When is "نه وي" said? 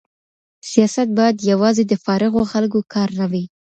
3.19-3.43